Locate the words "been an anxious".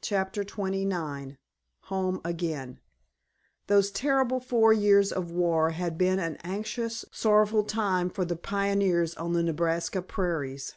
5.98-7.04